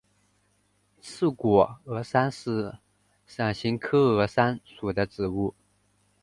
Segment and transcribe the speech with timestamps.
[0.99, 2.79] 刺果峨参是
[3.27, 5.53] 伞形科峨参属的植物。